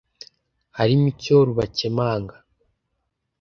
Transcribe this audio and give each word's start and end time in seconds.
harimo 0.77 1.05
icyo 1.13 1.35
rubakemanga 1.47 2.35